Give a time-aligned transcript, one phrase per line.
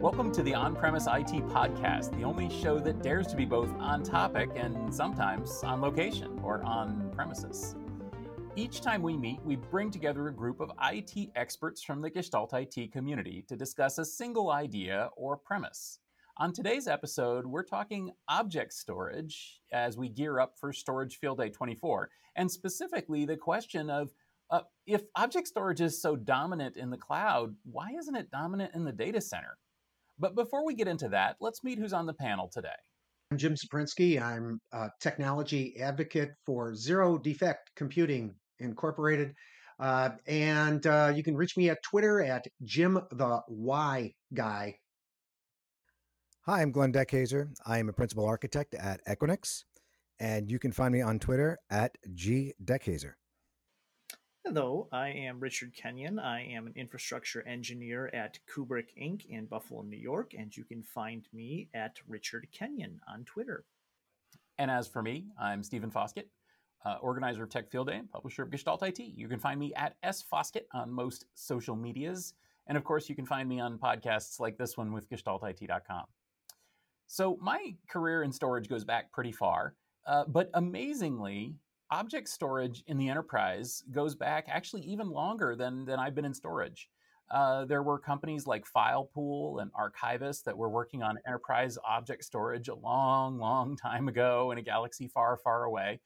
[0.00, 3.70] Welcome to the On Premise IT Podcast, the only show that dares to be both
[3.78, 7.76] on topic and sometimes on location or on premises.
[8.56, 12.54] Each time we meet, we bring together a group of IT experts from the Gestalt
[12.54, 15.98] IT community to discuss a single idea or premise.
[16.38, 21.50] On today's episode, we're talking object storage as we gear up for Storage Field Day
[21.50, 24.14] 24, and specifically the question of
[24.48, 28.86] uh, if object storage is so dominant in the cloud, why isn't it dominant in
[28.86, 29.58] the data center?
[30.20, 32.68] But before we get into that, let's meet who's on the panel today.
[33.32, 34.20] I'm Jim Czuprynski.
[34.20, 39.32] I'm a technology advocate for Zero Defect Computing Incorporated.
[39.78, 44.76] Uh, and uh, you can reach me at Twitter at Jim the Y Guy.
[46.44, 47.48] Hi, I'm Glenn Dekhayser.
[47.64, 49.64] I am a principal architect at Equinix,
[50.18, 53.12] and you can find me on Twitter at G Dekhayser.
[54.46, 56.18] Hello, I am Richard Kenyan.
[56.18, 59.26] I am an infrastructure engineer at Kubrick Inc.
[59.26, 63.66] in Buffalo, New York, and you can find me at Richard Kenyan on Twitter.
[64.56, 66.30] And as for me, I'm Stephen Foskett,
[66.86, 69.00] uh, organizer of Tech Field Day and publisher of Gestalt IT.
[69.00, 72.32] You can find me at S Foskett on most social medias.
[72.66, 76.06] And of course, you can find me on podcasts like this one with gestaltit.com.
[77.08, 79.74] So my career in storage goes back pretty far,
[80.06, 81.56] uh, but amazingly,
[81.90, 86.34] object storage in the enterprise goes back actually even longer than, than I've been in
[86.34, 86.88] storage.
[87.30, 92.68] Uh, there were companies like FilePool and Archivas that were working on enterprise object storage
[92.68, 96.00] a long, long time ago in a galaxy far, far away.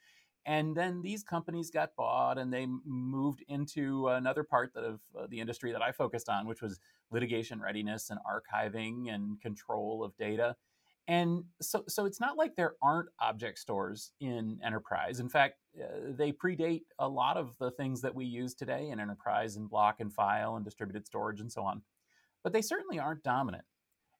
[0.46, 5.40] And then these companies got bought and they moved into another part of uh, the
[5.40, 6.78] industry that I focused on, which was
[7.10, 10.56] litigation readiness and archiving and control of data.
[11.06, 15.20] And so, so it's not like there aren't object stores in enterprise.
[15.20, 18.98] In fact, uh, they predate a lot of the things that we use today in
[18.98, 21.82] enterprise and block and file and distributed storage and so on.
[22.42, 23.64] But they certainly aren't dominant.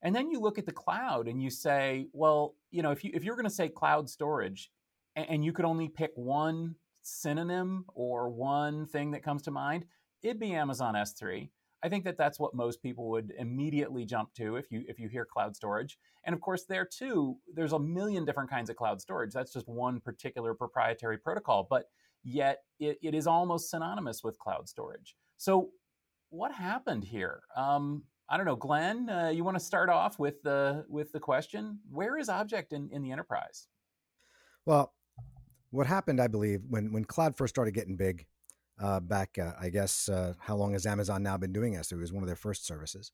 [0.02, 3.10] And then you look at the cloud and you say, well, you know, if you
[3.14, 4.70] if you're going to say cloud storage,
[5.16, 9.86] and, and you could only pick one synonym or one thing that comes to mind,
[10.22, 11.48] it'd be Amazon S3.
[11.84, 15.08] I think that that's what most people would immediately jump to if you if you
[15.10, 15.98] hear cloud storage.
[16.24, 19.34] And of course, there too, there's a million different kinds of cloud storage.
[19.34, 21.84] That's just one particular proprietary protocol, but
[22.22, 25.14] yet it, it is almost synonymous with cloud storage.
[25.36, 25.72] So,
[26.30, 27.42] what happened here?
[27.54, 29.10] Um, I don't know, Glenn.
[29.10, 32.88] Uh, you want to start off with the with the question: Where is object in,
[32.92, 33.68] in the enterprise?
[34.64, 34.94] Well,
[35.70, 38.24] what happened, I believe, when when cloud first started getting big,
[38.80, 41.92] uh, back, uh, I guess, uh, how long has Amazon now been doing this?
[41.92, 43.12] It was one of their first services.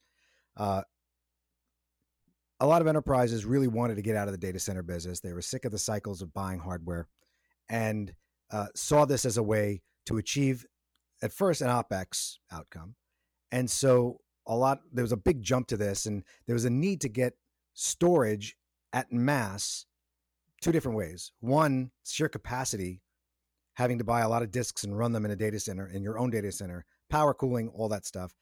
[0.57, 0.83] Uh,
[2.61, 5.21] a lot of enterprises really wanted to get out of the data center business.
[5.21, 7.09] They were sick of the cycles of buying hardware
[7.69, 8.13] and
[8.51, 10.67] uh, saw this as a way to achieve,
[11.23, 12.97] at first, an OPEX outcome.
[13.53, 16.71] And so a lot, there was a big jump to this, and there was a
[16.71, 17.35] need to get
[17.75, 18.57] storage
[18.93, 19.87] at mass
[20.61, 21.33] two different ways.
[21.41, 23.01] One, sheer capacity
[23.75, 26.03] having to buy a lot of disks and run them in a data center, in
[26.03, 28.35] your own data center, power cooling, all that stuff,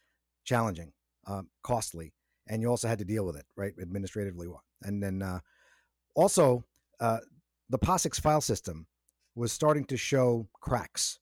[0.45, 0.93] challenging,
[1.27, 2.13] um, costly.
[2.49, 4.49] And you also had to deal with it, right, administratively.
[4.83, 5.41] And then uh,
[6.15, 6.65] also,
[7.01, 7.19] uh,
[7.69, 8.87] the POSIX file system
[9.35, 11.19] was starting to show cracks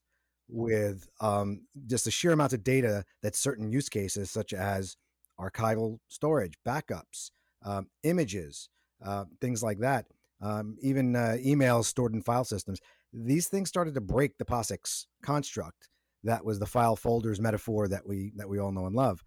[0.49, 4.97] with um, just the sheer amount of data that certain use cases, such as
[5.39, 7.31] archival storage, backups,
[7.65, 8.69] um, images,
[9.05, 10.07] uh, things like that,
[10.41, 12.81] um, even uh, emails stored in file systems,
[13.17, 15.89] these things started to break the POSIX construct
[16.25, 19.23] that was the file folders metaphor that we that we all know and love.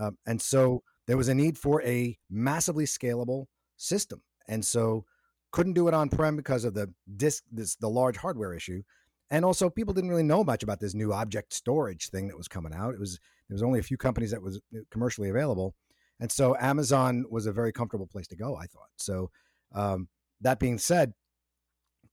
[0.00, 3.46] Um, and so there was a need for a massively scalable
[3.76, 4.22] system.
[4.48, 5.04] And so
[5.50, 8.82] couldn't do it on prem because of the disk this the large hardware issue.
[9.30, 12.48] And also people didn't really know much about this new object storage thing that was
[12.48, 12.94] coming out.
[12.94, 15.74] It was there was only a few companies that was uh, commercially available.
[16.20, 18.88] And so Amazon was a very comfortable place to go, I thought.
[18.96, 19.30] So
[19.74, 20.08] um,
[20.40, 21.12] that being said,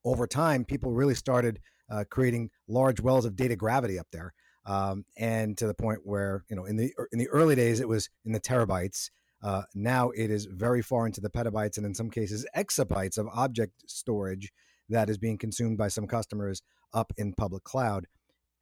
[0.05, 1.59] over time, people really started
[1.89, 4.33] uh, creating large wells of data gravity up there,
[4.65, 7.87] um, and to the point where you know in the in the early days it
[7.87, 9.09] was in the terabytes.
[9.41, 13.27] Uh, now it is very far into the petabytes and in some cases exabytes of
[13.33, 14.53] object storage
[14.87, 16.61] that is being consumed by some customers
[16.93, 18.05] up in public cloud.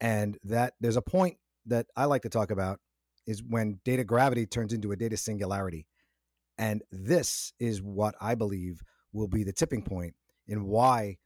[0.00, 2.80] And that there's a point that I like to talk about
[3.26, 5.86] is when data gravity turns into a data singularity.
[6.58, 8.82] And this is what I believe
[9.12, 10.14] will be the tipping point
[10.48, 11.18] in why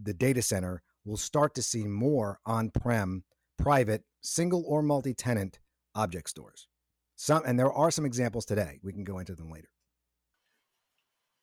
[0.00, 3.24] the data center will start to see more on-prem
[3.58, 5.58] private single or multi-tenant
[5.94, 6.68] object stores.
[7.16, 8.78] Some and there are some examples today.
[8.82, 9.68] We can go into them later.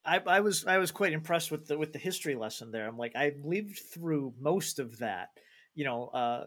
[0.05, 2.87] I, I, was I was quite impressed with the with the history lesson there.
[2.87, 5.29] I'm like I lived through most of that.
[5.73, 6.43] You know, uh,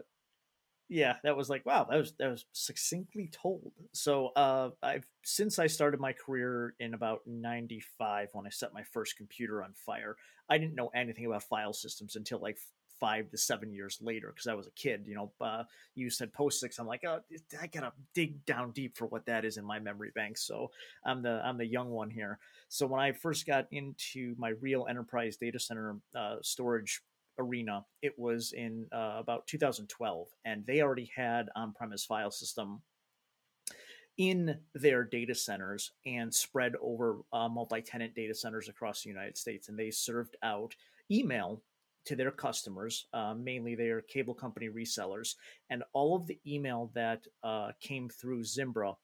[0.89, 3.73] yeah, that was like wow, that was that was succinctly told.
[3.93, 8.83] So uh, I've since I started my career in about '95 when I set my
[8.83, 10.17] first computer on fire.
[10.49, 12.59] I didn't know anything about file systems until like
[13.01, 15.05] five to seven years later because I was a kid.
[15.07, 16.79] You know, uh, you said POSIX.
[16.79, 17.21] I'm like, oh,
[17.61, 20.39] I gotta dig down deep for what that is in my memory bank.
[20.39, 20.71] So
[21.05, 22.39] I'm the I'm the young one here.
[22.69, 27.03] So when I first got into my real enterprise data center uh, storage
[27.39, 27.85] arena.
[28.03, 32.83] It was in uh, about 2012 and they already had on-premise file system
[34.19, 39.69] in their data centers and spread over uh, multi-tenant data centers across the united states
[39.69, 40.75] and they served out
[41.11, 41.63] email
[42.07, 45.35] to their customers uh, mainly their cable company resellers
[45.71, 48.95] and all of the email that uh, came through zimbra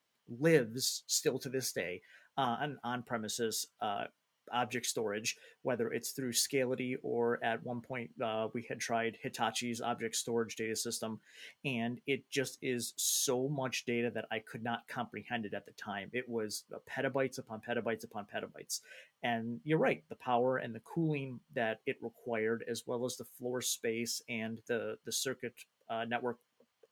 [0.40, 2.00] lives still to this day
[2.38, 4.04] uh, on on premises uh,
[4.52, 9.80] object storage, whether it's through Scality or at one point uh, we had tried Hitachi's
[9.80, 11.20] object storage data system.
[11.64, 15.72] And it just is so much data that I could not comprehend it at the
[15.72, 16.10] time.
[16.12, 18.80] It was uh, petabytes upon petabytes upon petabytes.
[19.22, 23.24] And you're right, the power and the cooling that it required, as well as the
[23.24, 25.54] floor space and the, the circuit
[25.88, 26.38] uh, network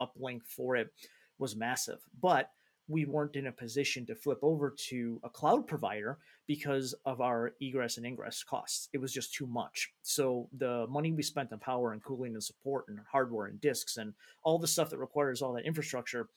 [0.00, 0.92] uplink for it
[1.38, 1.98] was massive.
[2.20, 2.50] But
[2.90, 7.52] we weren't in a position to flip over to a cloud provider because of our
[7.60, 8.88] egress and ingress costs.
[8.92, 9.92] It was just too much.
[10.02, 13.96] So the money we spent on power and cooling and support and hardware and disks
[13.96, 16.28] and all the stuff that requires all that infrastructure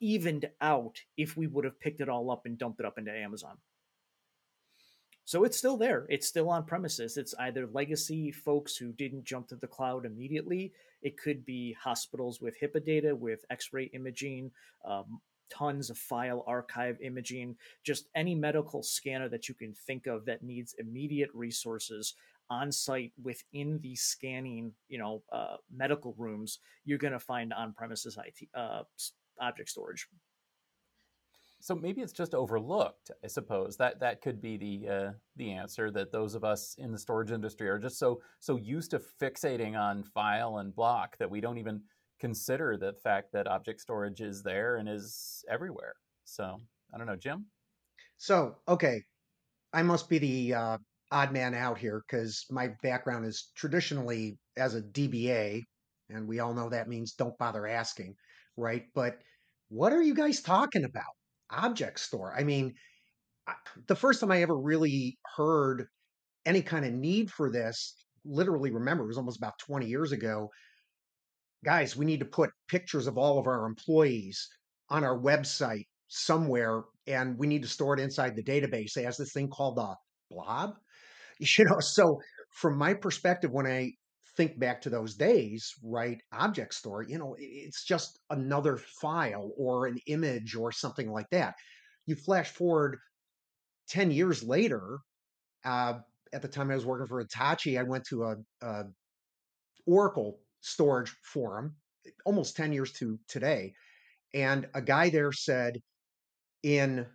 [0.00, 3.12] evened out if we would have picked it all up and dumped it up into
[3.12, 3.56] Amazon.
[5.24, 6.06] So it's still there.
[6.08, 7.18] It's still on premises.
[7.18, 10.72] It's either legacy folks who didn't jump to the cloud immediately.
[11.02, 14.50] It could be hospitals with HIPAA data, with X ray imaging,
[14.86, 15.20] um,
[15.50, 20.42] tons of file archive imaging, just any medical scanner that you can think of that
[20.42, 22.14] needs immediate resources
[22.50, 27.72] on site within the scanning, you know, uh, medical rooms, you're going to find on
[27.74, 28.82] premises IT uh,
[29.40, 30.08] object storage.
[31.60, 33.10] So maybe it's just overlooked.
[33.24, 35.90] I suppose that that could be the uh, the answer.
[35.90, 39.76] That those of us in the storage industry are just so so used to fixating
[39.76, 41.82] on file and block that we don't even
[42.20, 45.94] consider the fact that object storage is there and is everywhere.
[46.24, 46.58] So
[46.94, 47.46] I don't know, Jim.
[48.16, 49.02] So okay,
[49.72, 50.78] I must be the uh,
[51.12, 55.62] odd man out here because my background is traditionally as a DBA,
[56.10, 58.14] and we all know that means don't bother asking,
[58.56, 58.84] right?
[58.94, 59.18] But
[59.68, 61.14] what are you guys talking about?
[61.50, 62.34] Object store.
[62.36, 62.74] I mean,
[63.86, 65.86] the first time I ever really heard
[66.46, 70.50] any kind of need for this, literally remember, it was almost about 20 years ago
[71.64, 74.48] guys, we need to put pictures of all of our employees
[74.90, 78.96] on our website somewhere, and we need to store it inside the database.
[78.96, 79.94] It has this thing called a
[80.30, 80.74] blob.
[81.40, 82.20] You know, so
[82.50, 83.92] from my perspective, when I
[84.36, 89.86] think back to those days, right, object store, you know, it's just another file or
[89.86, 91.54] an image or something like that.
[92.06, 92.96] You flash forward
[93.88, 94.98] 10 years later,
[95.64, 95.94] uh,
[96.32, 98.82] at the time I was working for Hitachi, I went to a, a
[99.86, 101.74] Oracle storage forum
[102.24, 103.72] almost 10 years to today.
[104.34, 105.80] And a guy there said,
[106.62, 107.06] in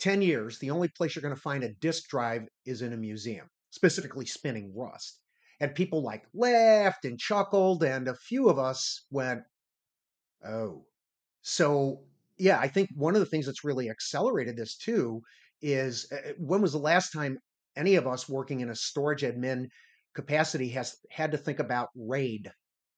[0.00, 2.96] 10 years, the only place you're going to find a disk drive is in a
[2.96, 5.20] museum, specifically spinning rust.
[5.60, 9.42] And people like laughed and chuckled, and a few of us went,
[10.46, 10.84] oh.
[11.42, 12.00] So,
[12.38, 15.22] yeah, I think one of the things that's really accelerated this too
[15.62, 17.38] is uh, when was the last time
[17.76, 19.66] any of us working in a storage admin
[20.14, 22.50] capacity has had to think about RAID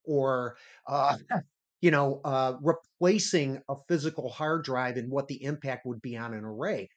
[0.07, 1.17] or uh,
[1.81, 6.35] you know uh, replacing a physical hard drive and what the impact would be on
[6.35, 6.89] an array.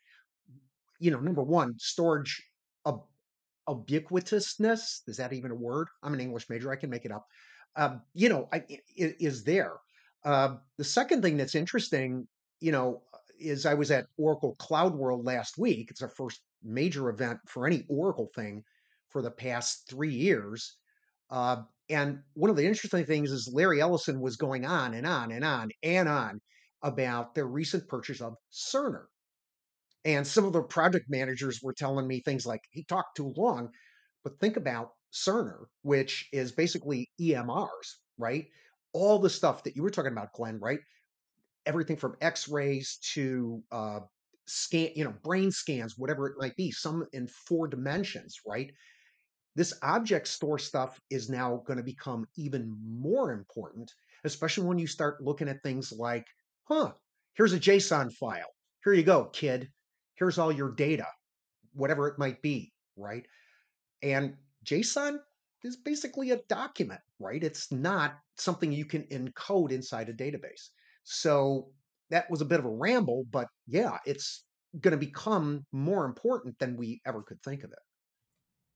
[1.00, 3.04] You know, number one, storageub-
[3.68, 5.02] ubiquitousness.
[5.08, 5.88] Is that even a word?
[6.04, 6.72] I'm an English major.
[6.72, 7.26] I can make it up.
[7.76, 8.64] Um, you know, I,
[8.96, 9.74] is there.
[10.26, 12.28] Uh, the second thing that's interesting,
[12.60, 13.02] you know,
[13.40, 15.90] is I was at Oracle Cloud World last week.
[15.92, 18.64] It's our first major event for any Oracle thing
[19.10, 20.76] for the past three years.
[21.30, 25.32] Uh, and one of the interesting things is Larry Ellison was going on and on
[25.32, 26.42] and on and on
[26.84, 29.06] about their recent purchase of Cerner.
[30.06, 33.70] And some of the project managers were telling me things like, he talked too long.
[34.24, 38.48] But think about Cerner, which is basically EMRs, right?
[38.94, 40.80] All the stuff that you were talking about, Glenn, right?
[41.66, 44.00] Everything from x rays to uh,
[44.48, 48.72] scan, you know, brain scans, whatever it might be, some in four dimensions, right?
[49.56, 54.88] This object store stuff is now going to become even more important, especially when you
[54.88, 56.26] start looking at things like,
[56.66, 56.92] huh,
[57.34, 58.54] here's a JSON file.
[58.84, 59.70] Here you go, kid.
[60.16, 61.08] Here's all your data,
[61.74, 63.26] whatever it might be, right?
[64.02, 65.20] And JSON,
[65.64, 67.44] is basically a document, right?
[67.44, 70.70] It's not something you can encode inside a database.
[71.04, 71.70] So
[72.10, 74.46] that was a bit of a ramble, but yeah, it's
[74.80, 77.80] going to become more important than we ever could think of it.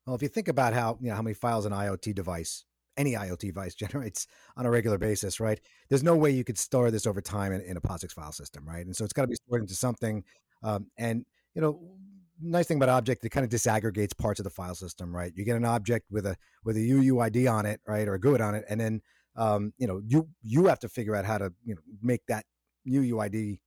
[0.05, 2.65] Well, if you think about how you know how many files an IoT device,
[2.98, 5.60] any IoT device generates on a regular basis, right?
[5.89, 8.67] There's no way you could store this over time in, in a POSIX file system,
[8.67, 8.86] right?
[8.86, 10.24] And so it's got to be stored into something.
[10.62, 11.79] Um, and you know,
[12.41, 15.31] nice thing about object, it kind of disaggregates parts of the file system, right?
[15.36, 18.41] You get an object with a with a UUID on it, right, or a GUID
[18.41, 19.01] on it, and then
[19.36, 22.45] um, you know you you have to figure out how to you know make that
[22.88, 23.60] UUID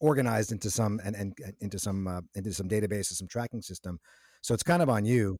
[0.00, 3.98] organized into some and, and into some uh, into some database or some tracking system.
[4.42, 5.36] So it's kind of on you.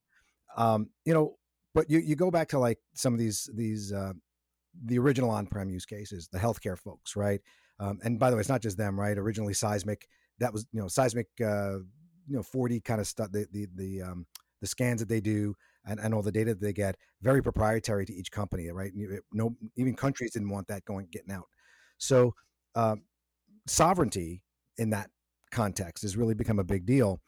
[0.59, 1.37] Um, you know,
[1.75, 4.13] but you you go back to like some of these these uh,
[4.85, 7.41] the original on-prem use cases, the healthcare folks, right?
[7.81, 9.17] Um, and by the way, it's not just them, right?
[9.17, 10.07] Originally, Seismic
[10.41, 11.79] that was you know Seismic, uh,
[12.27, 13.31] you know 4D kind of stuff.
[13.33, 14.27] The the the um,
[14.61, 15.55] the scans that they do
[15.87, 18.93] and, and all the data that they get very proprietary to each company, right?
[19.33, 21.47] No, even countries didn't want that going getting out.
[21.99, 22.35] So
[22.75, 23.03] um,
[23.67, 24.43] sovereignty
[24.77, 25.11] in that
[25.51, 27.21] context has really become a big deal.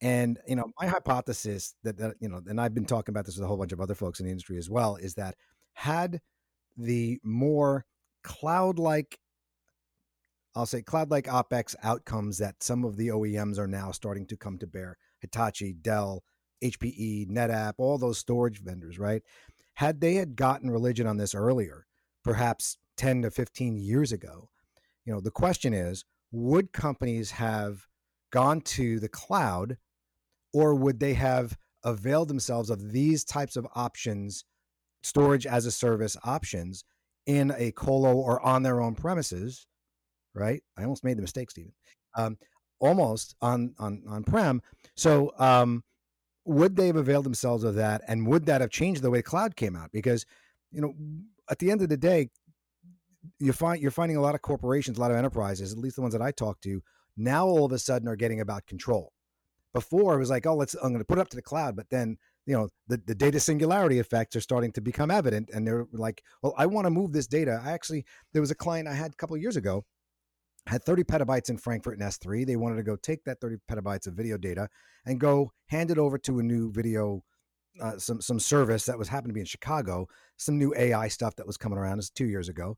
[0.00, 3.36] And you know, my hypothesis that, that you know, and I've been talking about this
[3.36, 5.34] with a whole bunch of other folks in the industry as well, is that
[5.74, 6.20] had
[6.76, 7.84] the more
[8.22, 9.18] cloud-like,
[10.54, 14.58] I'll say cloud-like opex outcomes that some of the OEMs are now starting to come
[14.58, 16.22] to bear, Hitachi, Dell,
[16.62, 19.22] HPE, NetApp, all those storage vendors, right?
[19.74, 21.86] Had they had gotten religion on this earlier,
[22.24, 24.48] perhaps 10 to 15 years ago,
[25.04, 27.86] you know, the question is, would companies have
[28.30, 29.78] gone to the cloud
[30.58, 34.44] or would they have availed themselves of these types of options,
[35.04, 36.82] storage as a service options
[37.26, 39.68] in a colo or on their own premises,
[40.34, 40.60] right?
[40.76, 41.72] I almost made the mistake, Stephen.
[42.16, 42.38] Um,
[42.80, 44.60] almost on on on prem.
[44.96, 45.84] So um,
[46.44, 49.54] would they have availed themselves of that, and would that have changed the way cloud
[49.54, 49.92] came out?
[49.92, 50.26] Because
[50.72, 50.92] you know,
[51.48, 52.30] at the end of the day,
[53.38, 56.02] you find you're finding a lot of corporations, a lot of enterprises, at least the
[56.02, 56.82] ones that I talk to,
[57.16, 59.12] now all of a sudden are getting about control.
[59.74, 61.76] Before it was like, oh, let's I'm going to put it up to the cloud,
[61.76, 65.66] but then you know the, the data singularity effects are starting to become evident, and
[65.66, 67.60] they're like, well, I want to move this data.
[67.62, 69.84] I actually there was a client I had a couple years ago
[70.68, 72.46] had 30 petabytes in Frankfurt in S3.
[72.46, 74.68] They wanted to go take that 30 petabytes of video data
[75.06, 77.22] and go hand it over to a new video,
[77.80, 80.06] uh, some some service that was happened to be in Chicago,
[80.36, 81.98] some new AI stuff that was coming around.
[81.98, 82.76] This two years ago,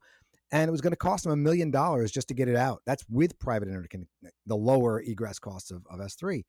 [0.52, 2.82] and it was going to cost them a million dollars just to get it out.
[2.86, 4.08] That's with private internet,
[4.46, 6.44] the lower egress costs of, of S3.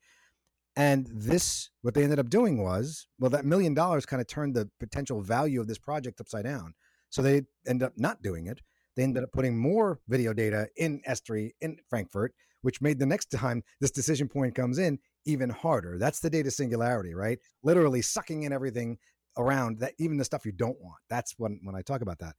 [0.75, 4.56] And this, what they ended up doing was, well, that million dollars kind of turned
[4.56, 6.74] the potential value of this project upside down.
[7.10, 8.62] So they ended up not doing it.
[8.96, 13.25] They ended up putting more video data in S3 in Frankfurt, which made the next
[13.32, 15.98] time this decision point comes in even harder.
[15.98, 17.40] That's the data singularity, right?
[17.63, 18.98] Literally sucking in everything
[19.38, 20.98] around that, even the stuff you don't want.
[21.10, 22.36] That's when when I talk about that.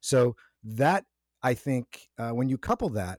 [0.00, 1.04] So that
[1.42, 3.18] I think uh, when you couple that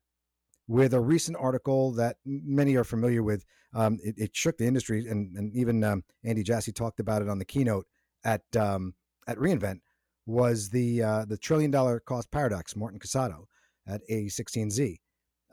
[0.67, 5.07] with a recent article that many are familiar with, um, it, it, shook the industry,
[5.07, 7.87] and, and even um, Andy Jassy talked about it on the keynote
[8.23, 8.93] at um,
[9.27, 9.79] at reInvent.
[10.25, 12.75] Was the uh, the trillion dollar cost paradox?
[12.75, 13.45] Martin Casado
[13.87, 14.97] at A16Z.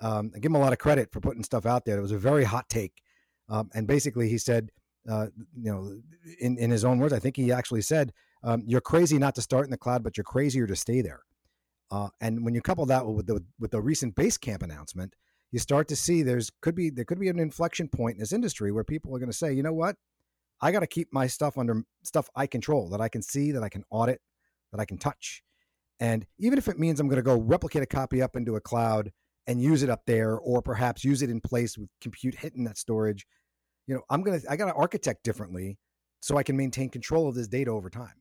[0.01, 1.99] Um, I give him a lot of credit for putting stuff out there.
[1.99, 3.03] It was a very hot take,
[3.49, 4.71] um, and basically he said,
[5.09, 5.27] uh,
[5.57, 5.97] you know,
[6.41, 8.13] in in his own words, I think he actually said,
[8.45, 11.23] um, "You're crazy not to start in the cloud, but you're crazier to stay there."
[11.91, 15.15] Uh, and when you couple that with the with the recent Basecamp announcement,
[15.51, 18.33] you start to see there's could be there could be an inflection point in this
[18.33, 19.97] industry where people are going to say, you know what,
[20.61, 23.63] I got to keep my stuff under stuff I control that I can see, that
[23.63, 24.21] I can audit,
[24.73, 25.43] that I can touch,
[25.99, 28.61] and even if it means I'm going to go replicate a copy up into a
[28.61, 29.13] cloud
[29.47, 32.79] and use it up there, or perhaps use it in place with compute hitting that
[32.79, 33.27] storage,
[33.87, 35.79] you know, I'm gonna I got to architect differently
[36.21, 38.20] so I can maintain control of this data over time.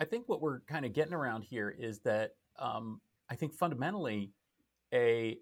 [0.00, 4.32] I think what we're kind of getting around here is that um, I think fundamentally
[4.94, 5.38] a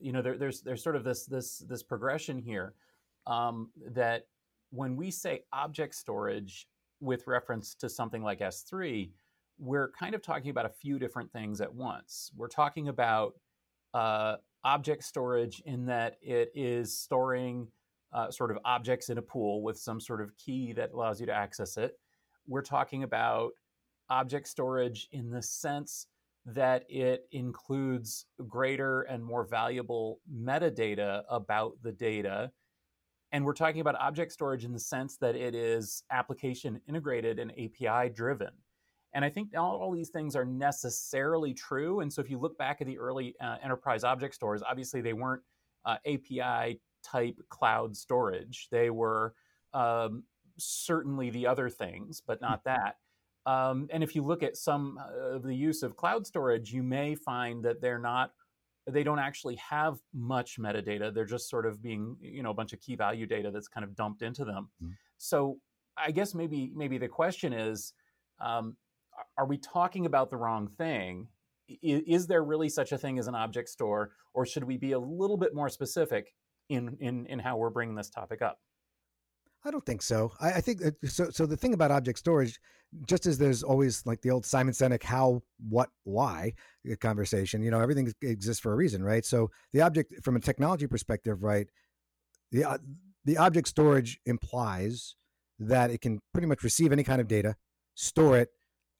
[0.00, 2.74] you know there, there's there's sort of this this this progression here
[3.26, 4.26] um, that
[4.70, 6.68] when we say object storage
[7.00, 9.10] with reference to something like S3,
[9.58, 12.30] we're kind of talking about a few different things at once.
[12.36, 13.34] We're talking about
[13.94, 17.66] uh, object storage in that it is storing
[18.12, 21.26] uh, sort of objects in a pool with some sort of key that allows you
[21.26, 21.98] to access it.
[22.48, 23.52] We're talking about
[24.08, 26.06] object storage in the sense
[26.46, 32.50] that it includes greater and more valuable metadata about the data.
[33.32, 37.52] And we're talking about object storage in the sense that it is application integrated and
[37.52, 38.50] API driven.
[39.12, 42.00] And I think not all these things are necessarily true.
[42.00, 45.12] And so if you look back at the early uh, enterprise object stores, obviously they
[45.12, 45.42] weren't
[45.84, 48.68] uh, API type cloud storage.
[48.70, 49.34] They were
[49.74, 50.24] um,
[50.58, 52.96] certainly the other things, but not that.
[53.46, 54.98] Um, and if you look at some
[55.32, 58.32] of the use of cloud storage, you may find that they're not
[58.90, 61.12] they don't actually have much metadata.
[61.12, 63.84] They're just sort of being, you know, a bunch of key value data that's kind
[63.84, 64.70] of dumped into them.
[64.82, 64.92] Mm-hmm.
[65.18, 65.58] So
[65.96, 67.92] I guess maybe maybe the question is,
[68.40, 68.76] um,
[69.36, 71.28] are we talking about the wrong thing?
[71.82, 74.92] Is, is, there really such a thing as an object store, or should we be
[74.92, 76.32] a little bit more specific
[76.68, 78.58] in in in how we're bringing this topic up?
[79.64, 80.32] I don't think so.
[80.40, 81.30] I, I think so.
[81.30, 82.60] So the thing about object storage,
[83.06, 86.52] just as there's always like the old Simon Sinek how, what, why
[86.90, 87.62] uh, conversation.
[87.62, 89.24] You know, everything exists for a reason, right?
[89.24, 91.68] So the object, from a technology perspective, right,
[92.52, 92.78] the uh,
[93.24, 95.14] the object storage implies
[95.58, 97.56] that it can pretty much receive any kind of data,
[97.94, 98.48] store it,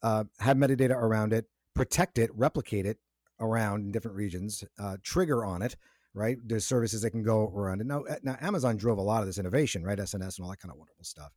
[0.02, 2.98] uh, have metadata around it, protect it, replicate it
[3.40, 5.76] around in different regions, uh, trigger on it,
[6.14, 6.36] right?
[6.44, 7.86] There's services that can go around it.
[7.86, 9.98] Now, now Amazon drove a lot of this innovation, right?
[9.98, 11.32] SNS and all that kind of wonderful stuff.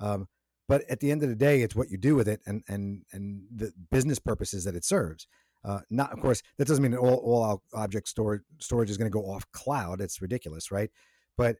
[0.00, 0.28] Um,
[0.68, 3.02] but at the end of the day, it's what you do with it and and
[3.12, 5.26] and the business purposes that it serves.
[5.64, 9.14] Uh, not, of course, that doesn't mean all all object storage storage is going to
[9.14, 10.00] go off cloud.
[10.00, 10.90] It's ridiculous, right?
[11.36, 11.56] But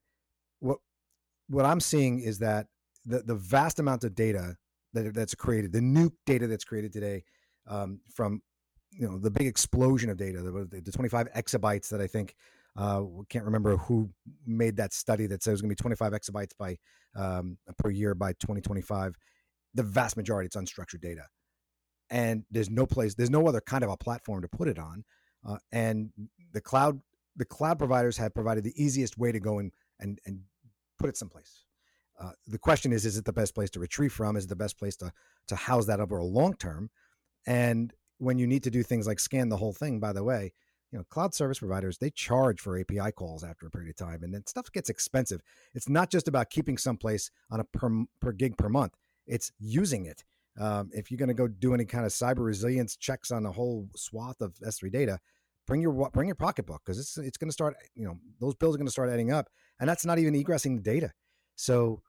[0.60, 0.78] what
[1.48, 2.66] what I'm seeing is that
[3.04, 4.56] the the vast amount of data
[4.92, 7.24] that that's created, the new data that's created today
[7.66, 8.42] um, from
[8.98, 12.34] you know the big explosion of data, the, the 25 exabytes that I think
[12.76, 14.10] uh, can't remember who
[14.44, 16.76] made that study that says it's going to be 25 exabytes by
[17.16, 19.14] um, per year by 2025.
[19.74, 21.26] The vast majority it's unstructured data,
[22.10, 25.04] and there's no place, there's no other kind of a platform to put it on,
[25.48, 26.10] uh, and
[26.52, 27.00] the cloud
[27.36, 30.40] the cloud providers have provided the easiest way to go and and and
[30.98, 31.64] put it someplace.
[32.20, 34.36] Uh, the question is, is it the best place to retrieve from?
[34.36, 35.12] Is it the best place to
[35.46, 36.90] to house that over a long term?
[37.46, 40.52] And when you need to do things like scan the whole thing, by the way,
[40.92, 44.22] you know, cloud service providers, they charge for API calls after a period of time
[44.22, 45.40] and then stuff gets expensive.
[45.74, 48.94] It's not just about keeping someplace on a per, per gig per month.
[49.26, 50.24] It's using it.
[50.58, 53.52] Um, if you're going to go do any kind of cyber resilience checks on a
[53.52, 55.20] whole swath of S3 data,
[55.66, 57.76] bring your bring your pocketbook because it's it's going to start.
[57.94, 59.48] You know, those bills are going to start adding up,
[59.78, 61.12] and that's not even egressing the data.
[61.54, 62.02] So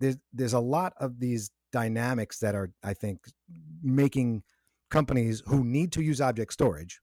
[0.00, 3.18] there's there's a lot of these dynamics that are, I think,
[3.82, 4.42] making
[4.92, 7.00] companies who need to use object storage.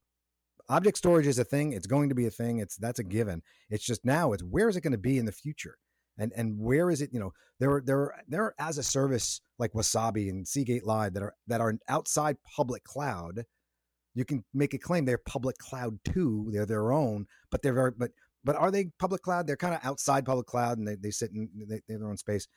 [0.70, 1.74] Object storage is a thing.
[1.74, 2.60] It's going to be a thing.
[2.60, 3.12] It's that's a mm-hmm.
[3.12, 3.42] given.
[3.70, 4.32] It's just now.
[4.32, 5.78] It's where is it going to be in the future,
[6.18, 7.10] and and where is it?
[7.12, 10.86] You know, there are there are there are as a service like Wasabi and Seagate
[10.86, 13.44] Lyve that are that are outside public cloud.
[14.14, 16.50] You can make a claim they're public cloud too.
[16.52, 18.12] They're their own, but they're very but
[18.44, 19.48] but are they public cloud?
[19.48, 22.10] They're kind of outside public cloud, and they they sit in they, they have their
[22.10, 22.48] own space.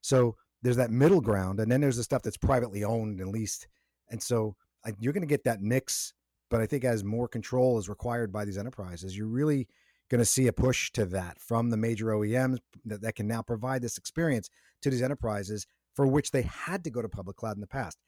[0.00, 3.68] So there's that middle ground, and then there's the stuff that's privately owned and leased.
[4.10, 4.56] And so
[4.98, 6.12] you're going to get that mix.
[6.50, 9.68] But I think as more control is required by these enterprises, you're really
[10.10, 13.42] going to see a push to that from the major OEMs that, that can now
[13.42, 14.50] provide this experience
[14.82, 17.98] to these enterprises for which they had to go to public cloud in the past.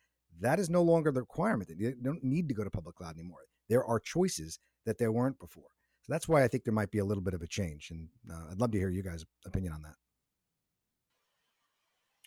[0.40, 1.68] That is no longer the requirement.
[1.68, 3.40] They don't need to go to public cloud anymore.
[3.68, 5.70] There are choices that there weren't before.
[6.02, 7.90] So that's why I think there might be a little bit of a change.
[7.90, 9.94] And uh, I'd love to hear you guys' opinion on that.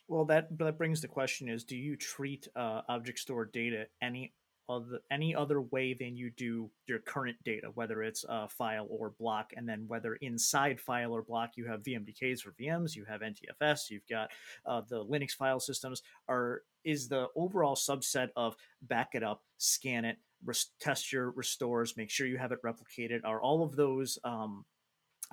[0.08, 4.34] Well, that that brings the question: Is do you treat uh, object store data any
[4.70, 9.12] other any other way than you do your current data, whether it's a file or
[9.20, 13.22] block, and then whether inside file or block you have VMDKs for VMs, you have
[13.22, 14.30] NTFS, you've got
[14.66, 16.02] uh, the Linux file systems.
[16.28, 21.98] Are is the overall subset of back it up, scan it, res- test your restores,
[21.98, 23.22] make sure you have it replicated?
[23.24, 24.66] Are all of those um,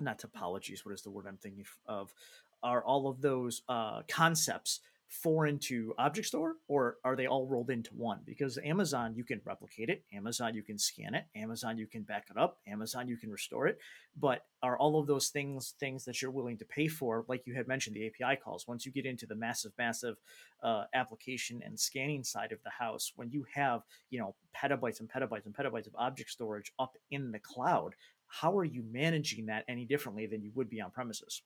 [0.00, 0.84] not topologies?
[0.84, 2.12] What is the word I'm thinking of?
[2.62, 4.80] Are all of those uh, concepts
[5.12, 8.20] foreign to object store or are they all rolled into one?
[8.24, 10.02] Because amazon you can replicate it.
[10.12, 11.24] Amazon you can scan it.
[11.36, 12.58] Amazon you can back it up.
[12.66, 13.78] Amazon you can restore it.
[14.18, 17.54] But are all of those things things that you're willing to pay for like you
[17.54, 20.16] had mentioned the api calls once you get into the massive massive
[20.62, 25.10] uh, application and scanning side of the house when you have you know petabytes and
[25.10, 27.94] petabytes and petabytes of object storage up in the cloud
[28.28, 31.42] how are you managing that any differently than you would be on premises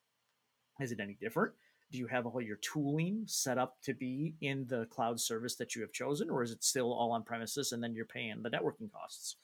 [0.80, 1.52] is it any different?
[1.92, 5.74] Do you have all your tooling set up to be in the cloud service that
[5.74, 8.50] you have chosen, or is it still all on premises and then you're paying the
[8.50, 9.36] networking costs?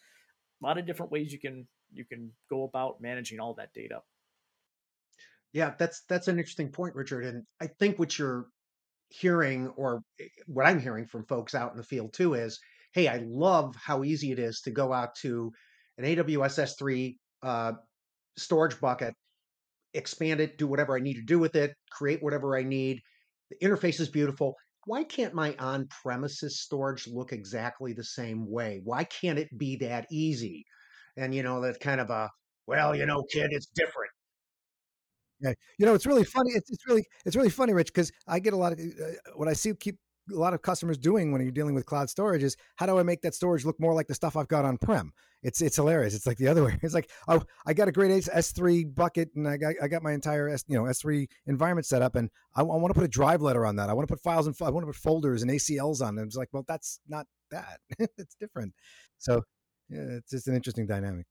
[0.61, 4.01] A lot of different ways you can you can go about managing all that data.
[5.53, 7.25] Yeah, that's that's an interesting point, Richard.
[7.25, 8.47] And I think what you're
[9.11, 12.59] hearing, or eh, what I'm hearing from folks out in the field too, is,
[12.93, 15.53] hey, I love how easy it is to go out to
[15.99, 17.73] an AWS S3 uh,
[18.37, 19.15] storage bucket
[19.95, 23.01] expand it, do whatever I need to do with it, create whatever I need.
[23.51, 24.55] The interface is beautiful.
[24.87, 28.81] Why can't my on premises storage look exactly the same way?
[28.83, 30.65] Why can't it be that easy?
[31.17, 32.31] And, you know, that kind of a,
[32.67, 34.11] well, you know, kid, it's different.
[35.41, 36.51] Yeah, you know, it's really funny.
[36.53, 39.49] It's, it's really it's really funny, Rich, because I get a lot of uh, what
[39.49, 39.99] I see keep
[40.31, 43.03] a lot of customers doing when you're dealing with cloud storage is how do I
[43.03, 45.13] make that storage look more like the stuff I've got on prem?
[45.43, 46.15] It's it's hilarious.
[46.15, 46.79] It's like the other way.
[46.83, 50.13] It's like oh, I got a great S3 bucket and I got I got my
[50.13, 53.09] entire S you know S3 environment set up and I, I want to put a
[53.09, 53.91] drive letter on that.
[53.91, 56.19] I want to put files and I want to put folders and ACLs on.
[56.19, 57.81] And it's like well, that's not that.
[57.99, 58.75] it's different.
[59.19, 59.43] So
[59.89, 61.27] yeah, it's just an interesting dynamic.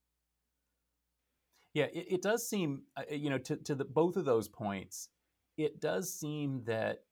[1.74, 5.10] Yeah, it, it does seem uh, you know to to the both of those points.
[5.58, 7.04] It does seem that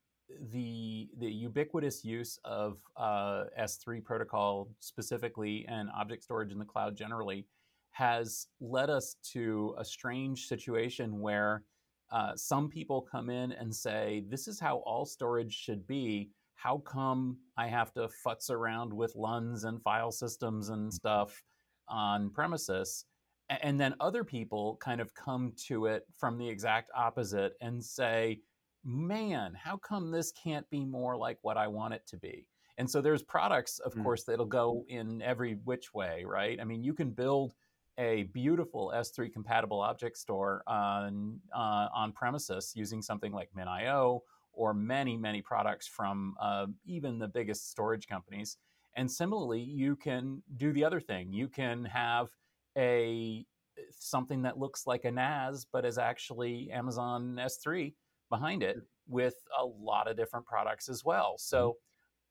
[0.51, 6.95] the the ubiquitous use of uh, S3 protocol specifically and object storage in the cloud
[6.95, 7.45] generally
[7.91, 11.63] has led us to a strange situation where
[12.11, 16.79] uh, some people come in and say, "This is how all storage should be." How
[16.79, 21.41] come I have to futz around with LUNs and file systems and stuff
[21.87, 23.05] on premises?
[23.49, 28.41] And then other people kind of come to it from the exact opposite and say,
[28.83, 32.47] man, how come this can't be more like what I want it to be?
[32.77, 34.03] And so there's products, of mm.
[34.03, 36.59] course, that'll go in every which way, right?
[36.61, 37.53] I mean, you can build
[37.97, 44.21] a beautiful S3 compatible object store on uh, on premises using something like MinIO
[44.53, 48.57] or many many products from uh, even the biggest storage companies.
[48.95, 51.33] And similarly, you can do the other thing.
[51.33, 52.29] You can have
[52.77, 53.45] a
[53.91, 57.93] something that looks like a NAS but is actually Amazon S3
[58.29, 61.31] behind it with a lot of different products as well.
[61.31, 61.55] Mm-hmm.
[61.55, 61.77] So,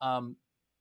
[0.01, 0.37] um,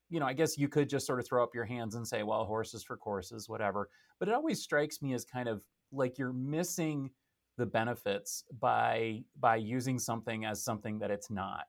[0.09, 2.23] you know, I guess you could just sort of throw up your hands and say,
[2.23, 3.89] well, horses for courses, whatever.
[4.19, 7.09] But it always strikes me as kind of like you're missing
[7.57, 11.65] the benefits by by using something as something that it's not.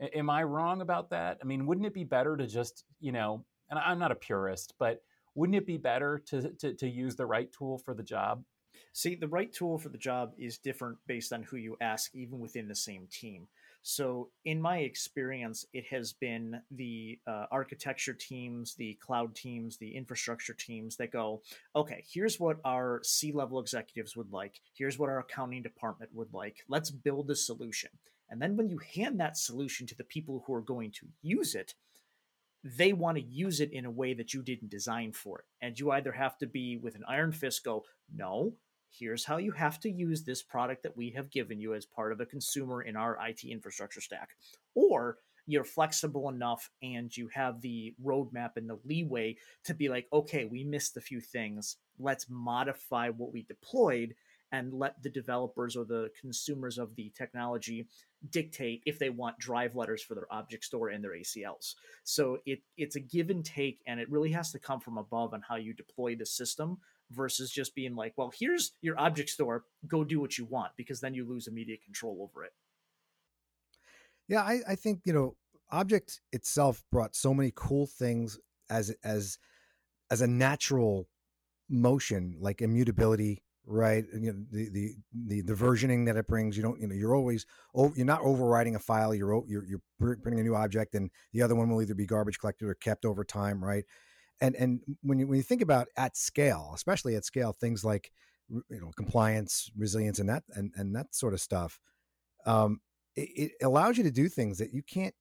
[0.00, 1.38] A- am I wrong about that?
[1.42, 4.74] I mean, wouldn't it be better to just, you know, and I'm not a purist,
[4.78, 5.02] but
[5.34, 8.42] wouldn't it be better to, to, to use the right tool for the job?
[8.92, 12.38] See, the right tool for the job is different based on who you ask, even
[12.38, 13.48] within the same team.
[13.82, 19.94] So, in my experience, it has been the uh, architecture teams, the cloud teams, the
[19.94, 21.42] infrastructure teams that go,
[21.76, 24.60] okay, here's what our C level executives would like.
[24.74, 26.64] Here's what our accounting department would like.
[26.68, 27.90] Let's build a solution.
[28.28, 31.54] And then when you hand that solution to the people who are going to use
[31.54, 31.74] it,
[32.64, 35.44] they want to use it in a way that you didn't design for it.
[35.62, 38.54] And you either have to be with an iron fist go, no,
[38.90, 42.12] here's how you have to use this product that we have given you as part
[42.12, 44.30] of a consumer in our IT infrastructure stack.
[44.74, 50.06] Or you're flexible enough and you have the roadmap and the leeway to be like,
[50.12, 51.76] okay, we missed a few things.
[51.98, 54.14] Let's modify what we deployed
[54.52, 57.86] and let the developers or the consumers of the technology
[58.30, 61.74] dictate if they want drive letters for their object store and their ACLs.
[62.04, 65.34] So it it's a give and take, and it really has to come from above
[65.34, 66.78] on how you deploy the system
[67.10, 71.00] versus just being like, well, here's your object store, go do what you want, because
[71.00, 72.52] then you lose immediate control over it.
[74.28, 75.36] Yeah, I, I think you know,
[75.70, 78.38] object itself brought so many cool things
[78.68, 79.38] as as
[80.10, 81.08] as a natural
[81.68, 84.04] motion, like immutability, right?
[84.12, 86.56] You know, the, the the the versioning that it brings.
[86.56, 89.14] You don't, you know, you're always oh, you're not overriding a file.
[89.14, 92.38] You're you're you're printing a new object, and the other one will either be garbage
[92.38, 93.84] collected or kept over time, right?
[94.40, 98.12] And and when you when you think about at scale, especially at scale, things like
[98.48, 101.80] you know compliance, resilience, and that and and that sort of stuff,
[102.44, 102.80] um,
[103.16, 105.14] it, it allows you to do things that you can't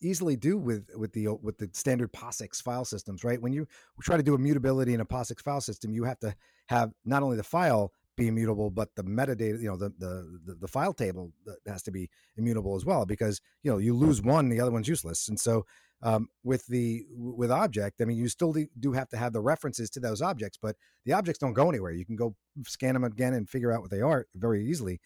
[0.00, 3.40] easily do with with the with the standard POSIX file systems, right?
[3.40, 3.66] When you
[4.02, 6.34] try to do immutability in a POSIX file system, you have to
[6.66, 10.68] have not only the file be immutable, but the metadata, you know, the the the,
[10.68, 11.32] file table
[11.66, 14.88] has to be immutable as well, because you know you lose one, the other one's
[14.88, 15.28] useless.
[15.28, 15.66] And so
[16.04, 19.90] um, with the with object, I mean, you still do have to have the references
[19.90, 21.92] to those objects, but the objects don't go anywhere.
[21.92, 22.36] You can go
[22.66, 25.00] scan them again and figure out what they are very easily.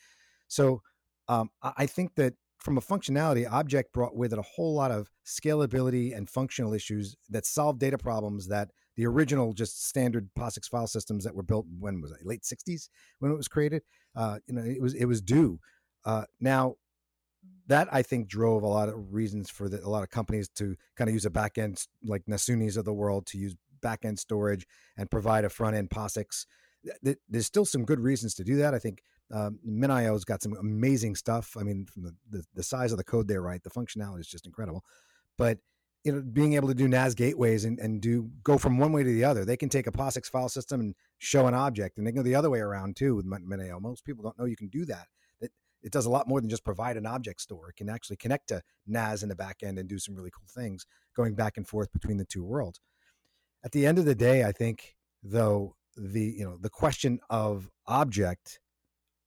[0.49, 0.83] So
[1.29, 5.09] um, I think that from a functionality, Object brought with it a whole lot of
[5.25, 10.89] scalability and functional issues that solve data problems that the original just standard POSIX file
[10.89, 12.89] systems that were built when was it late 60s
[13.21, 13.83] when it was created
[14.17, 15.61] uh, you know it was it was due
[16.05, 16.75] uh, now
[17.69, 20.75] that I think drove a lot of reasons for the, a lot of companies to
[20.97, 24.19] kind of use a back end like Nasunis of the world to use back end
[24.19, 26.47] storage and provide a front end POSIX.
[27.03, 28.75] There's still some good reasons to do that.
[28.75, 29.03] I think
[29.33, 31.57] um, MinIO's got some amazing stuff.
[31.59, 34.29] I mean, from the, the, the size of the code they write, the functionality is
[34.29, 34.85] just incredible.
[35.37, 35.59] But
[36.05, 39.03] you know, being able to do NAS gateways and, and do go from one way
[39.03, 42.07] to the other, they can take a POSIX file system and show an object, and
[42.07, 43.81] they can go the other way around too with MinIO.
[43.81, 45.09] Most people don't know you can do that.
[45.83, 47.71] It, does a lot more than just provide an object store.
[47.71, 50.49] It can actually connect to NAS in the back end and do some really cool
[50.49, 50.87] things,
[51.17, 52.81] going back and forth between the two worlds.
[53.65, 57.69] At the end of the day, I think though the you know the question of
[57.87, 58.61] object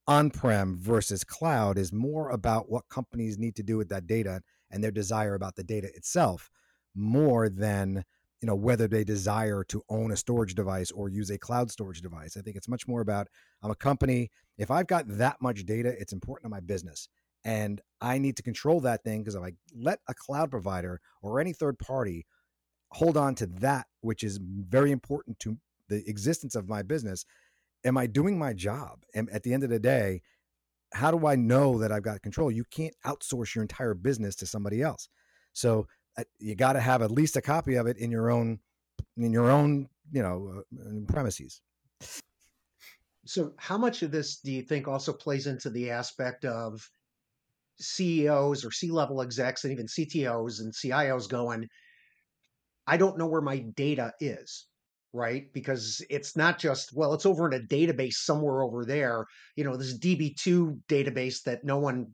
[0.06, 4.82] on-prem versus cloud is more about what companies need to do with that data and
[4.82, 6.50] their desire about the data itself
[6.94, 8.04] more than
[8.42, 12.02] you know whether they desire to own a storage device or use a cloud storage
[12.02, 13.28] device i think it's much more about
[13.62, 14.30] i'm a company.
[14.58, 17.08] If i've got that much data it's important to my business
[17.44, 21.40] and i need to control that thing because if i let a cloud provider or
[21.40, 22.26] any third party
[22.90, 25.56] hold on to that which is very important to
[25.88, 27.24] the existence of my business
[27.84, 29.00] am i doing my job?
[29.14, 30.22] And at the end of the day
[30.92, 32.50] how do i know that i've got control?
[32.50, 35.08] You can't outsource your entire business to somebody else.
[35.52, 35.86] So
[36.38, 38.58] you got to have at least a copy of it in your own
[39.16, 41.60] in your own you know uh, premises.
[43.24, 46.80] So how much of this do you think also plays into the aspect of
[47.78, 51.66] ceos or c-level execs and even ctos and cios going
[52.86, 54.66] i don't know where my data is
[55.12, 55.52] right?
[55.52, 59.76] Because it's not just well it's over in a database somewhere over there you know
[59.76, 62.06] this db2 database that no one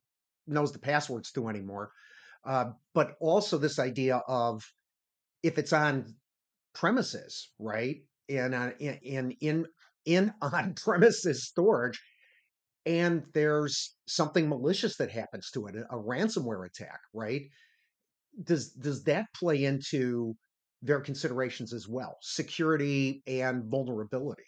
[0.46, 1.92] knows the passwords to anymore
[2.48, 4.64] uh, but also this idea of
[5.42, 6.14] if it's on
[6.74, 7.96] premises, right?
[8.30, 9.66] Uh, in in
[10.06, 12.00] in, on premises storage,
[12.87, 17.42] and there's something malicious that happens to it, a ransomware attack, right?
[18.42, 20.34] Does does that play into
[20.80, 24.46] their considerations as well, security and vulnerability,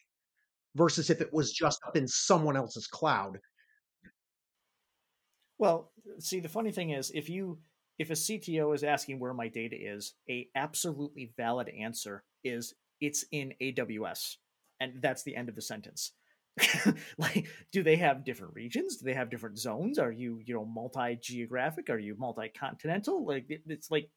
[0.74, 3.38] versus if it was just up in someone else's cloud?
[5.58, 7.58] Well, see, the funny thing is, if you
[8.00, 13.26] if a CTO is asking where my data is, a absolutely valid answer is it's
[13.30, 14.36] in AWS.
[14.80, 16.12] And that's the end of the sentence.
[17.18, 18.96] like do they have different regions?
[18.96, 19.98] Do they have different zones?
[19.98, 21.90] Are you you know multi-geographic?
[21.90, 23.26] Are you multi-continental?
[23.26, 24.08] Like it, it's like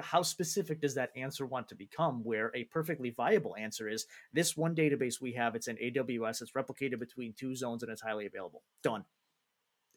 [0.00, 4.56] how specific does that answer want to become where a perfectly viable answer is this
[4.56, 8.26] one database we have it's in aws it's replicated between two zones and it's highly
[8.26, 8.64] available.
[8.82, 9.04] Done.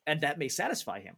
[0.05, 1.15] And that may satisfy him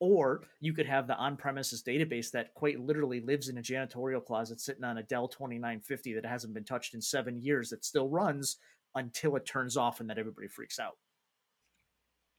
[0.00, 4.60] or you could have the on-premises database that quite literally lives in a janitorial closet
[4.60, 8.56] sitting on a Dell 2950 that hasn't been touched in seven years that still runs
[8.94, 10.96] until it turns off and then everybody freaks out.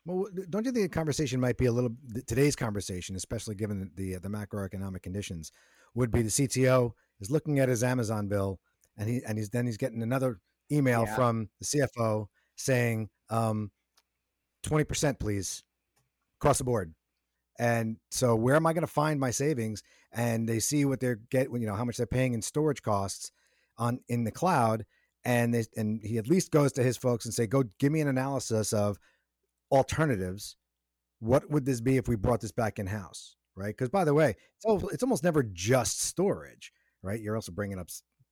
[0.06, 1.92] Well, don't you think the conversation might be a little
[2.26, 5.52] today's conversation, especially given the the macroeconomic conditions,
[5.94, 8.60] would be the CTO is looking at his Amazon bill
[8.98, 10.40] and he and he's then he's getting another
[10.72, 11.16] email yeah.
[11.16, 13.72] from the CFO saying um,
[14.64, 15.64] 20% please
[16.40, 16.94] across the board
[17.62, 19.84] and so where am I going to find my savings?
[20.12, 23.32] And they see what they're get, you know, how much they're paying in storage costs
[23.78, 24.84] on in the cloud.
[25.24, 28.02] And they, and he at least goes to his folks and say, go give me
[28.02, 28.98] an analysis of
[29.72, 30.58] alternatives.
[31.20, 33.36] What would this be if we brought this back in house?
[33.56, 33.78] Right.
[33.78, 37.22] Because by the way, it's, it's almost never just storage, right?
[37.22, 37.90] You're also bringing up,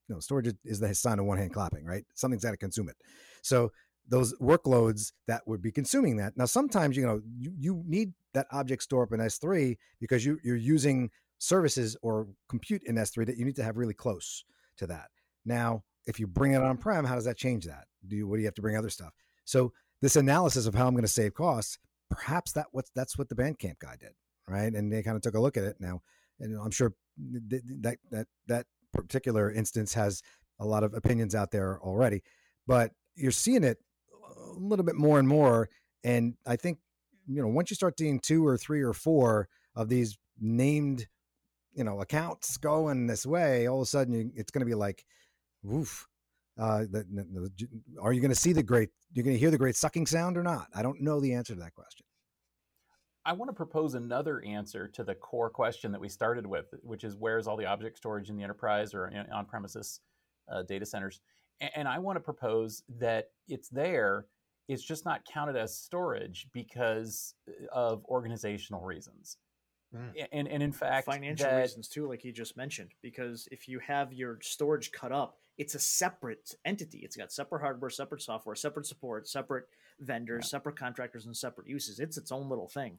[0.08, 2.04] you know, storage is the sign of one hand clapping, right?
[2.14, 2.96] Something's got to consume it.
[3.42, 3.70] So
[4.10, 6.36] those workloads that would be consuming that.
[6.36, 10.38] Now, sometimes you know you, you need that object store up in S3 because you,
[10.42, 14.44] you're using services or compute in S3 that you need to have really close
[14.76, 15.06] to that.
[15.44, 17.84] Now, if you bring it on prem, how does that change that?
[18.06, 19.12] Do you, what do you have to bring other stuff?
[19.44, 21.78] So this analysis of how I'm going to save costs,
[22.10, 24.12] perhaps that what that's what the Bandcamp guy did,
[24.48, 24.72] right?
[24.72, 26.02] And they kind of took a look at it now,
[26.40, 26.94] and I'm sure
[27.48, 30.22] that that that particular instance has
[30.58, 32.22] a lot of opinions out there already,
[32.66, 33.78] but you're seeing it
[34.62, 35.68] little bit more and more.
[36.04, 36.78] And I think,
[37.26, 41.06] you know, once you start seeing two or three or four of these named,
[41.72, 44.74] you know, accounts going this way, all of a sudden you, it's going to be
[44.74, 45.04] like,
[45.70, 46.06] oof.
[46.58, 47.50] Uh, the, the,
[48.02, 48.90] are you going to see the great?
[49.14, 50.66] You're going to hear the great sucking sound or not?
[50.74, 52.04] I don't know the answer to that question.
[53.24, 57.04] I want to propose another answer to the core question that we started with, which
[57.04, 60.00] is where's all the object storage in the enterprise or on premises
[60.50, 61.20] uh, data centers?
[61.74, 64.26] And I want to propose that it's there.
[64.70, 69.36] It's just not counted as storage because uh, of organizational reasons.
[69.94, 70.26] Mm.
[70.30, 73.80] And, and in fact, financial that, reasons too, like you just mentioned, because if you
[73.80, 76.98] have your storage cut up, it's a separate entity.
[76.98, 79.64] It's got separate hardware, separate software, separate support, separate
[79.98, 80.50] vendors, yeah.
[80.50, 81.98] separate contractors, and separate uses.
[81.98, 82.98] It's its own little thing.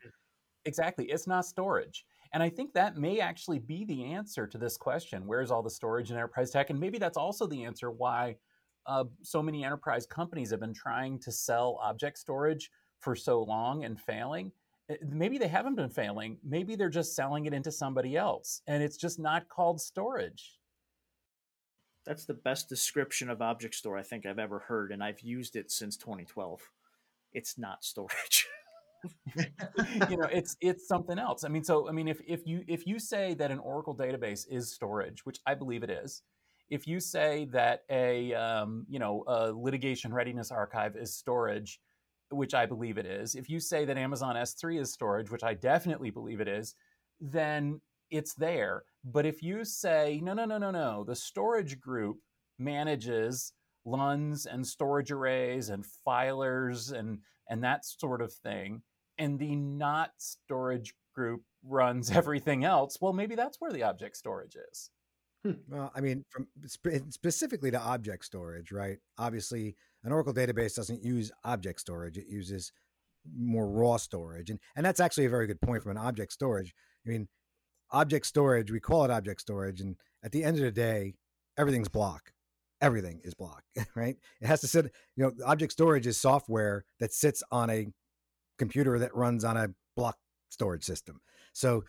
[0.66, 1.06] Exactly.
[1.06, 2.06] It's not storage.
[2.34, 5.70] And I think that may actually be the answer to this question where's all the
[5.70, 6.70] storage in enterprise tech?
[6.70, 8.36] And maybe that's also the answer why
[8.86, 13.84] uh, so many enterprise companies have been trying to sell object storage for so long
[13.84, 14.52] and failing.
[14.90, 16.38] Eh, maybe they haven't been failing.
[16.44, 20.60] Maybe they're just selling it into somebody else and it's just not called storage.
[22.06, 25.56] That's the best description of object store I think I've ever heard, and I've used
[25.56, 26.60] it since 2012.
[27.34, 28.48] It's not storage.
[29.36, 31.44] you know, it's it's something else.
[31.44, 34.46] I mean, so I mean, if if you if you say that an Oracle database
[34.50, 36.24] is storage, which I believe it is,
[36.72, 41.80] if you say that a um, you know a litigation readiness archive is storage,
[42.32, 45.54] which I believe it is, if you say that Amazon S3 is storage, which I
[45.54, 46.74] definitely believe it is,
[47.20, 48.84] then it's there.
[49.04, 52.18] But if you say, no, no, no, no, no, the storage group
[52.58, 53.54] manages
[53.86, 58.82] LUNs and storage arrays and filers and, and that sort of thing,
[59.18, 64.56] and the not storage group runs everything else, well, maybe that's where the object storage
[64.72, 64.90] is.
[65.44, 65.52] Hmm.
[65.70, 68.98] Well, I mean, from specifically to object storage, right?
[69.18, 72.72] Obviously, an Oracle database doesn't use object storage; it uses
[73.36, 76.74] more raw storage, and and that's actually a very good point from an object storage.
[77.06, 77.28] I mean,
[77.92, 79.82] object storage, we call it object storage.
[79.82, 81.14] And at the end of the day,
[81.58, 82.32] everything's block.
[82.82, 83.64] Everything is block,
[83.96, 84.18] right?
[84.40, 87.88] It has to sit, you know, object storage is software that sits on a
[88.58, 90.18] computer that runs on a block
[90.50, 91.22] storage system.
[91.54, 91.84] So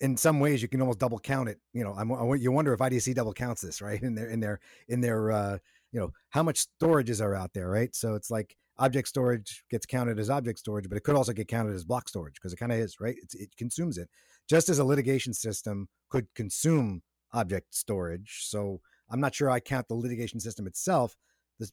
[0.00, 1.58] in some ways you can almost double count it.
[1.72, 4.02] You know, I'm, I, you wonder if IDC double counts this, right?
[4.02, 5.58] In their, in their, in their, uh,
[5.92, 7.94] you know, how much storages are out there, right?
[7.94, 11.48] So it's like object storage gets counted as object storage, but it could also get
[11.48, 13.16] counted as block storage because it kind of is, right?
[13.22, 14.08] It's, it consumes it
[14.48, 18.40] just as a litigation system could consume object storage.
[18.44, 18.80] So
[19.10, 21.16] I'm not sure I count the litigation system itself,
[21.58, 21.72] this,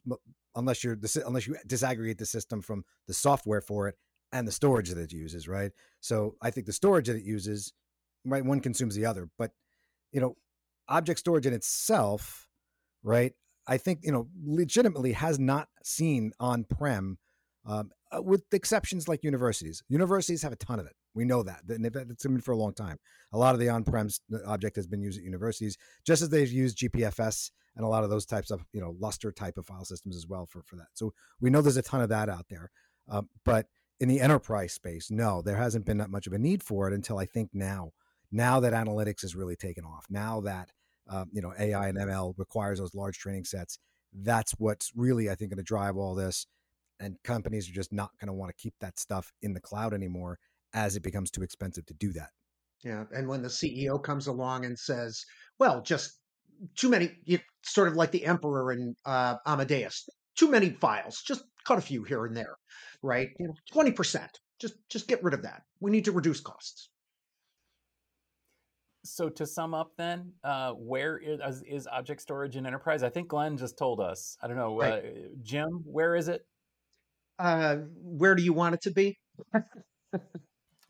[0.56, 3.96] unless you're unless you disaggregate the system from the software for it
[4.32, 5.72] and the storage that it uses, right?
[6.00, 7.74] So I think the storage that it uses,
[8.26, 9.30] right, one consumes the other.
[9.38, 9.52] But
[10.12, 10.36] you know,
[10.88, 12.48] object storage in itself,
[13.04, 13.34] right?
[13.68, 17.18] I think you know legitimately has not seen on-prem,
[17.66, 19.84] um, uh, with exceptions like universities.
[19.90, 20.94] Universities have a ton of it.
[21.16, 21.62] We know that.
[21.68, 22.98] And it's been for a long time.
[23.32, 24.10] A lot of the on-prem
[24.46, 28.10] object has been used at universities, just as they've used GPFS and a lot of
[28.10, 30.88] those types of, you know, Lustre type of file systems as well for, for that.
[30.94, 32.72] So we know there's a ton of that out there.
[33.10, 33.68] Um, but
[34.00, 36.94] in the enterprise space, no, there hasn't been that much of a need for it
[36.94, 37.92] until I think now.
[38.34, 40.72] Now that analytics is really taken off, now that
[41.08, 43.78] um, you know AI and ML requires those large training sets,
[44.12, 46.48] that's what's really I think going to drive all this.
[47.00, 49.94] And companies are just not going to want to keep that stuff in the cloud
[49.94, 50.40] anymore
[50.74, 52.30] as it becomes too expensive to do that.
[52.84, 53.06] Yeah.
[53.14, 55.26] And when the CEO comes along and says,
[55.60, 56.20] well, just
[56.76, 61.44] too many, you, sort of like the emperor in uh, Amadeus, too many files, just
[61.66, 62.56] cut a few here and there,
[63.02, 63.30] right?
[63.40, 64.28] You know, 20%,
[64.60, 65.64] just, just get rid of that.
[65.80, 66.90] We need to reduce costs.
[69.06, 73.04] So to sum up, then, uh, where is, is, object storage in enterprise?
[73.04, 74.38] I think Glenn just told us.
[74.42, 75.04] I don't know, right.
[75.06, 75.10] uh,
[75.42, 75.84] Jim.
[75.84, 76.46] Where is it?
[77.38, 79.20] Uh, where do you want it to be?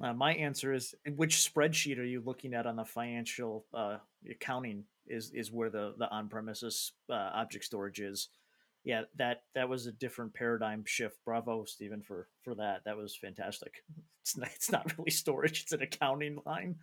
[0.02, 3.98] Uh, my answer is which spreadsheet are you looking at on the financial uh,
[4.30, 8.30] accounting is is where the the on premises uh, object storage is.
[8.84, 11.16] Yeah, that that was a different paradigm shift.
[11.24, 12.82] Bravo, Stephen, for for that.
[12.86, 13.84] That was fantastic.
[14.22, 16.76] It's not, it's not really storage; it's an accounting line.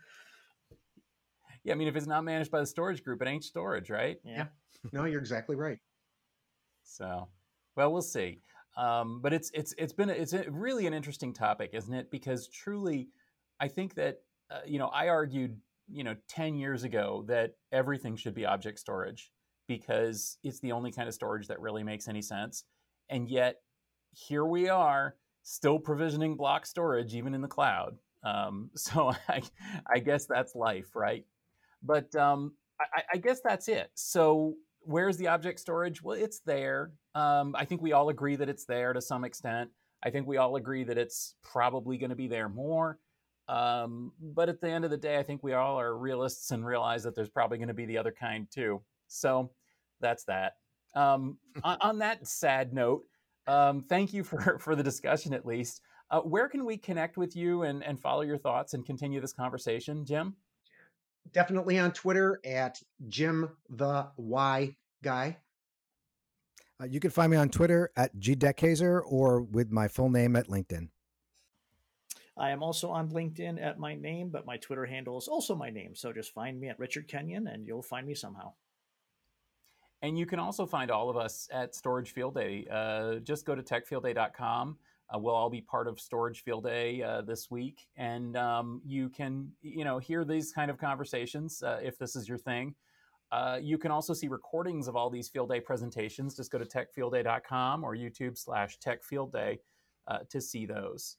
[1.64, 4.18] Yeah, I mean, if it's not managed by the storage group, it ain't storage, right?
[4.24, 4.36] Yeah.
[4.36, 4.90] yeah.
[4.92, 5.78] No, you're exactly right.
[6.84, 7.28] So,
[7.76, 8.40] well, we'll see.
[8.76, 12.10] Um, but it's it's it's been it's a, really an interesting topic, isn't it?
[12.10, 13.08] Because truly,
[13.58, 14.18] I think that
[14.50, 15.58] uh, you know I argued
[15.90, 19.32] you know ten years ago that everything should be object storage
[19.66, 22.64] because it's the only kind of storage that really makes any sense,
[23.08, 23.56] and yet
[24.12, 27.96] here we are still provisioning block storage even in the cloud.
[28.22, 29.42] Um, so I,
[29.86, 31.24] I guess that's life, right?
[31.82, 33.90] But um, I, I guess that's it.
[33.94, 36.02] So where's the object storage?
[36.02, 36.92] Well, it's there.
[37.14, 39.70] Um, I think we all agree that it's there to some extent.
[40.02, 42.98] I think we all agree that it's probably going to be there more.
[43.48, 46.64] Um, but at the end of the day, I think we all are realists and
[46.64, 48.80] realize that there's probably going to be the other kind too.
[49.08, 49.50] So
[50.00, 50.54] that's that.
[50.94, 53.02] Um, on, on, that sad note,
[53.46, 55.82] um, thank you for, for the discussion at least.
[56.10, 59.32] Uh, where can we connect with you and, and follow your thoughts and continue this
[59.32, 60.34] conversation, Jim?
[61.32, 65.38] Definitely on Twitter at Jim the Why Guy.
[66.80, 70.48] Uh, you can find me on Twitter at GDekhayser or with my full name at
[70.48, 70.88] LinkedIn.
[72.36, 75.68] I am also on LinkedIn at my name, but my Twitter handle is also my
[75.68, 75.94] name.
[75.94, 78.54] So just find me at Richard Kenyan and you'll find me somehow.
[80.00, 82.66] And you can also find all of us at Storage Field Day.
[82.70, 84.78] Uh, just go to techfieldday.com.
[85.12, 89.08] Uh, we'll all be part of Storage Field Day uh, this week, and um, you
[89.08, 92.74] can, you know, hear these kind of conversations uh, if this is your thing.
[93.32, 96.36] Uh, you can also see recordings of all these Field Day presentations.
[96.36, 99.58] Just go to techfieldday.com or YouTube slash techfieldday
[100.08, 101.16] uh, to see those.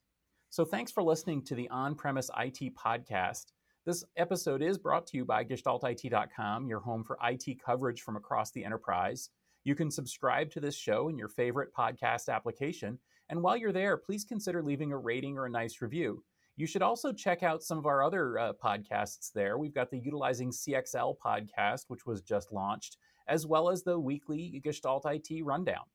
[0.49, 3.53] So thanks for listening to the On-Premise IT podcast.
[3.85, 8.51] This episode is brought to you by GestaltIT.com, your home for IT coverage from across
[8.51, 9.29] the enterprise.
[9.63, 12.99] You can subscribe to this show in your favorite podcast application
[13.31, 16.23] and while you're there, please consider leaving a rating or a nice review.
[16.57, 19.57] You should also check out some of our other uh, podcasts there.
[19.57, 24.61] We've got the Utilizing CXL podcast, which was just launched, as well as the weekly
[24.63, 25.85] Gestalt IT Rundown.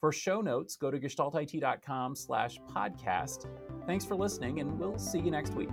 [0.00, 3.46] For show notes, go to gestaltit.com slash podcast.
[3.86, 5.70] Thanks for listening, and we'll see you next week.